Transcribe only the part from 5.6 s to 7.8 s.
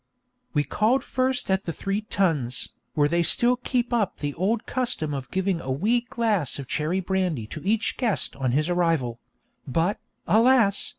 a wee glass of cherry brandy to